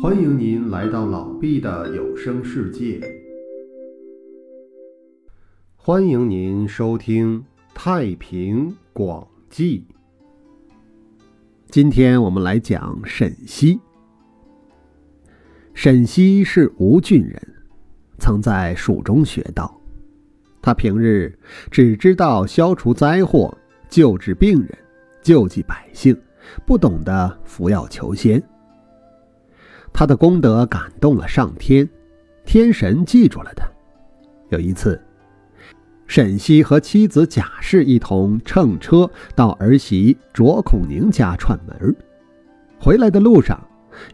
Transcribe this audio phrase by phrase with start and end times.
[0.00, 3.00] 欢迎您来到老毕的有声世界。
[5.74, 7.40] 欢迎您收听
[7.74, 9.84] 《太平广记》。
[11.68, 13.80] 今天我们来讲沈西。
[15.74, 17.42] 沈西是吴郡人，
[18.18, 19.80] 曾在蜀中学道。
[20.62, 21.36] 他平日
[21.72, 23.52] 只知道消除灾祸、
[23.88, 24.78] 救治病人、
[25.22, 26.16] 救济百姓，
[26.64, 28.40] 不懂得服药求仙。
[29.92, 31.88] 他的功德感动了上天，
[32.44, 33.66] 天神记住了他。
[34.50, 35.00] 有一次，
[36.06, 41.94] 沈西和妻子贾氏一同乘车到儿媳卓孔宁家串门
[42.78, 43.60] 回来的路上，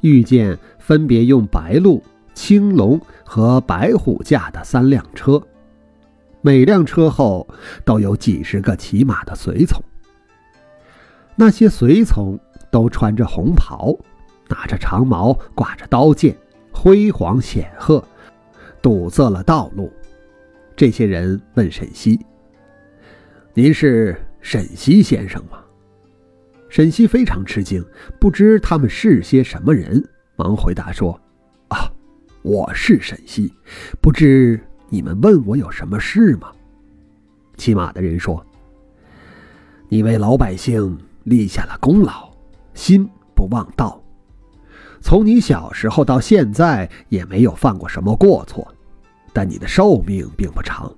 [0.00, 2.02] 遇见分别用白鹿、
[2.32, 5.42] 青龙和白虎驾的三辆车，
[6.40, 7.46] 每辆车后
[7.84, 9.82] 都有几十个骑马的随从。
[11.34, 12.38] 那些随从
[12.70, 13.94] 都穿着红袍。
[14.52, 16.36] 拿着长矛，挂着刀剑，
[16.70, 18.04] 辉煌显赫，
[18.82, 19.90] 堵塞了道路。
[20.76, 22.20] 这些人问沈西
[23.54, 25.58] ：“您是沈西先生吗？”
[26.68, 27.82] 沈西非常吃惊，
[28.20, 31.18] 不知他们是些什么人，忙回答说
[31.68, 31.90] ：“啊，
[32.42, 33.50] 我是沈西，
[34.02, 36.52] 不知你们问我有什么事吗？”
[37.56, 38.44] 骑马的人说
[39.88, 42.30] ：“你为老百姓立下了功劳，
[42.74, 43.98] 心不忘道。”
[45.02, 48.66] 从你小时候到现在也没有犯过什么过错，
[49.32, 50.90] 但你的寿命并不长，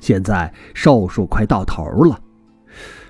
[0.00, 2.20] 现在寿数快到头了。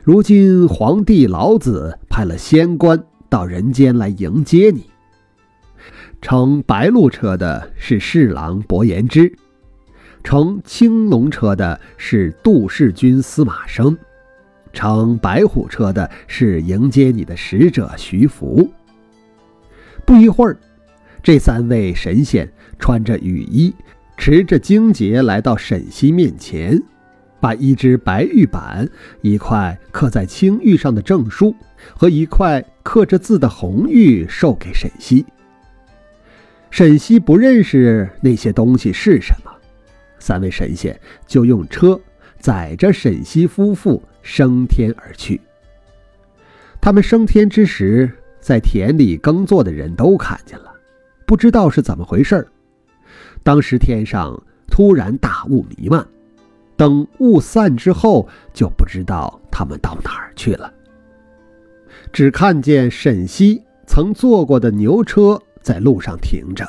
[0.04, 4.88] 如今皇帝老子派了仙官到人间来迎接你。
[6.20, 9.34] 乘白鹿车的是侍郎伯言之，
[10.22, 13.96] 乘青龙车的是杜氏军司马生，
[14.72, 18.70] 乘白虎车的是迎接你的使者徐福。
[20.06, 20.56] 不一会儿，
[21.20, 23.74] 这三位神仙穿着雨衣，
[24.16, 26.80] 持着荆节来到沈西面前，
[27.40, 28.88] 把一只白玉板、
[29.20, 31.52] 一块刻在青玉上的证书
[31.96, 35.26] 和一块刻着字的红玉授给沈西。
[36.70, 39.50] 沈西不认识那些东西是什么，
[40.20, 40.96] 三位神仙
[41.26, 42.00] 就用车
[42.38, 45.40] 载着沈西夫妇升天而去。
[46.80, 48.08] 他们升天之时。
[48.46, 50.72] 在田里耕作的人都看见了，
[51.26, 52.46] 不知道是怎么回事
[53.42, 56.06] 当时天上突然大雾弥漫，
[56.76, 60.72] 等雾散之后，就不知道他们到哪儿去了。
[62.12, 66.64] 只看见沈西曾坐过的牛车在路上停着，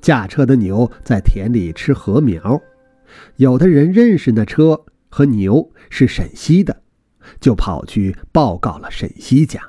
[0.00, 2.58] 驾车的牛在田里吃禾苗。
[3.36, 4.80] 有的人认识那车
[5.10, 6.74] 和牛是沈西的，
[7.38, 9.60] 就跑去报告了沈西家。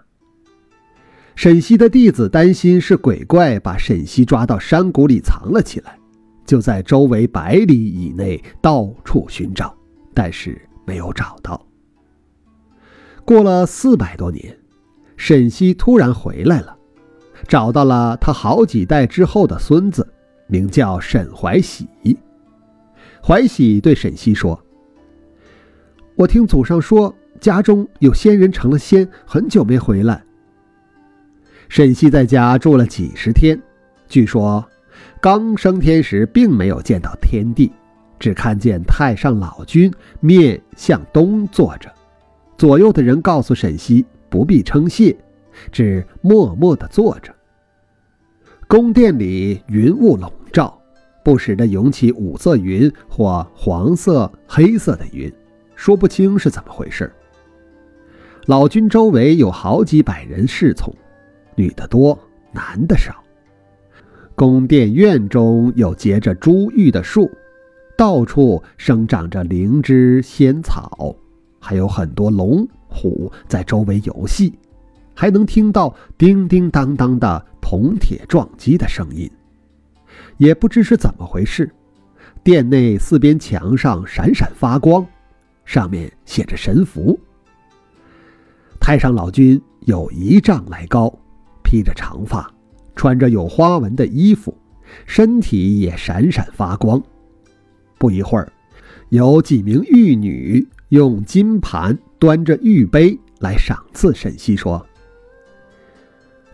[1.44, 6.00] 沈西的弟子担心是鬼怪把沈西抓到山谷里藏了起来，
[6.46, 9.76] 就在周围百里以内到处寻找，
[10.14, 11.62] 但是没有找到。
[13.26, 14.58] 过了四百多年，
[15.18, 16.78] 沈西突然回来了，
[17.46, 20.08] 找到了他好几代之后的孙子，
[20.48, 21.86] 名叫沈怀喜。
[23.22, 24.58] 怀喜对沈西说
[26.16, 30.24] ：“我听祖上说，家中有仙人成了仙，很久没回来。”
[31.69, 33.59] 沈西在家住了几十天，
[34.07, 34.63] 据说
[35.19, 37.72] 刚升天时并没有见到天帝，
[38.19, 41.91] 只看见太上老君面向东坐着。
[42.57, 45.16] 左右的人告诉沈西不必称谢，
[45.72, 47.34] 只默默地坐着。
[48.68, 50.80] 宫殿里云雾笼罩，
[51.24, 55.31] 不时地涌起五色云或黄色、黑色的云，
[55.75, 57.12] 说不清是怎么回事。
[58.45, 60.94] 老君周围有好几百人侍从。
[61.56, 62.18] 女的多，
[62.52, 63.24] 男的少。
[64.36, 67.30] 宫殿院中有结着珠玉的树，
[67.97, 71.16] 到处生长着灵芝仙草，
[71.59, 74.58] 还有很多龙虎在周围游戏，
[75.13, 79.30] 还能听到叮叮当当的铜铁撞击的声音。
[80.38, 81.72] 也不知是怎么回事，
[82.44, 85.06] 殿内四边墙上闪闪发光，
[85.63, 87.19] 上面写着神符。
[88.80, 91.13] 太上老君有一丈来高。
[91.74, 92.48] 披着长发，
[92.96, 94.56] 穿着有花纹的衣服，
[95.08, 97.02] 身体也闪闪发光。
[97.98, 98.54] 不一会儿，
[99.10, 104.86] 有几名玉女用金盘端着玉杯来赏赐沈西，说：“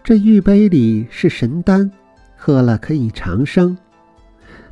[0.01, 1.91] 这玉杯里是神丹，
[2.37, 3.77] 喝了可以长生。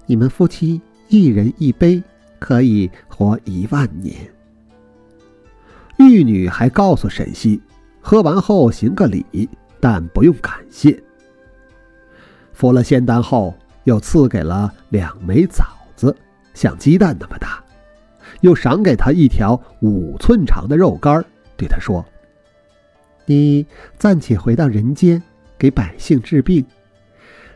[0.06, 0.80] 你们夫妻
[1.10, 2.02] 一人一杯，
[2.40, 4.16] 可以活一万年。”
[6.00, 7.62] 玉女还告诉沈西，
[8.00, 9.26] 喝完后行个礼。
[9.89, 11.01] 但不用感谢。
[12.51, 13.56] 服了仙丹后，
[13.86, 15.63] 又赐给了两枚枣
[15.95, 16.13] 子，
[16.54, 17.63] 像鸡蛋那么大，
[18.42, 21.24] 又赏给他一条五寸长的肉干，
[21.56, 22.06] 对他说
[23.25, 23.66] ：“你
[23.98, 25.24] 暂且回到人间，
[25.57, 26.66] 给百姓治病。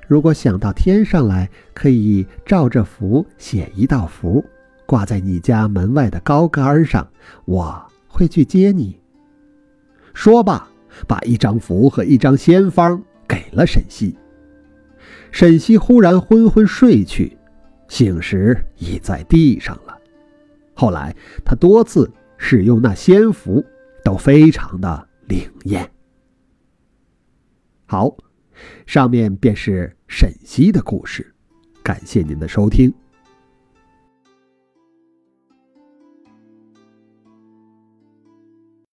[0.07, 4.41] 如果想到天上来，可以照着符写一道符，
[4.85, 7.05] 挂在你家门外的高杆上，
[7.43, 8.97] 我会去接你。”
[10.15, 10.70] 说罢，
[11.07, 14.15] 把一张符和一张仙方给了沈西。
[15.31, 17.37] 沈西忽然昏昏睡去，
[17.87, 19.97] 醒时已在地上了。
[20.73, 21.15] 后来
[21.45, 23.63] 他多次使用那仙符，
[24.03, 25.89] 都非常的灵验。
[27.85, 28.15] 好，
[28.85, 31.33] 上面便是沈西的故事，
[31.83, 32.93] 感谢您的收听。